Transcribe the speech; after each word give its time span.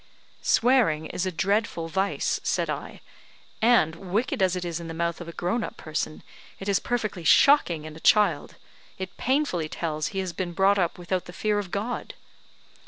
"Swearing 0.41 1.05
is 1.05 1.27
a 1.27 1.31
dreadful 1.31 1.87
vice," 1.87 2.39
said 2.41 2.71
I, 2.71 3.01
"and, 3.61 3.93
wicked 3.95 4.41
as 4.41 4.55
it 4.55 4.65
is 4.65 4.79
in 4.79 4.87
the 4.87 4.95
mouth 4.95 5.21
of 5.21 5.27
a 5.27 5.31
grown 5.31 5.63
up 5.63 5.77
person, 5.77 6.23
it 6.59 6.67
is 6.67 6.79
perfectly 6.79 7.23
shocking 7.23 7.85
in 7.85 7.95
a 7.95 7.99
child; 7.99 8.55
it 8.97 9.15
painfully 9.17 9.69
tells 9.69 10.07
he 10.07 10.17
has 10.17 10.33
been 10.33 10.53
brought 10.53 10.79
up 10.79 10.97
without 10.97 11.25
the 11.25 11.33
fear 11.33 11.59
of 11.59 11.69
God." 11.69 12.15